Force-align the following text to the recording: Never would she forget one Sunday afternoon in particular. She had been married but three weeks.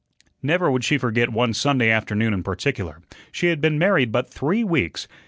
Never 0.41 0.71
would 0.71 0.83
she 0.83 0.97
forget 0.97 1.29
one 1.29 1.53
Sunday 1.53 1.91
afternoon 1.91 2.33
in 2.33 2.41
particular. 2.41 3.03
She 3.31 3.49
had 3.49 3.61
been 3.61 3.77
married 3.77 4.11
but 4.11 4.27
three 4.27 4.63
weeks. 4.63 5.07